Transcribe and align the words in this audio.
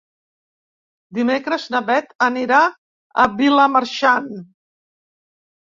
Dimecres 1.17 1.67
na 1.75 1.81
Beth 1.89 2.15
anirà 2.29 2.63
a 3.25 3.27
Vilamarxant. 3.43 4.29